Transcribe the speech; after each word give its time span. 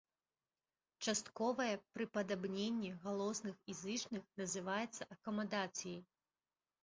Частковае 1.09 1.73
прыпадабненне 1.97 2.89
галосных 3.03 3.55
і 3.73 3.75
зычных 3.83 4.23
называецца 4.43 5.03
акамадацыяй. 5.17 6.01